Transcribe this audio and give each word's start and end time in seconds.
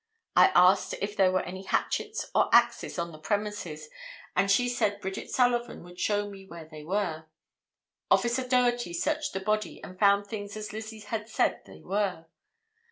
I 0.35 0.47
asked 0.55 0.95
if 0.99 1.15
there 1.15 1.31
were 1.31 1.43
any 1.43 1.61
hatchets 1.61 2.31
or 2.33 2.49
axes 2.51 2.97
on 2.97 3.11
the 3.11 3.19
premises, 3.19 3.87
and 4.35 4.49
she 4.49 4.67
said 4.67 4.99
Bridget 4.99 5.29
Sullivan 5.29 5.83
would 5.83 5.99
show 5.99 6.27
me 6.27 6.43
where 6.43 6.65
they 6.67 6.83
were; 6.83 7.27
Officer 8.09 8.47
Doherty 8.47 8.95
searched 8.95 9.31
the 9.33 9.39
body 9.39 9.79
and 9.83 9.99
found 9.99 10.25
things 10.25 10.57
as 10.57 10.73
Lizzie 10.73 11.01
had 11.01 11.29
said 11.29 11.61
they 11.67 11.81
were." 11.83 12.25